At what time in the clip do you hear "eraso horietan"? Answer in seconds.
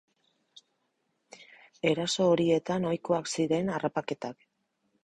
1.91-2.89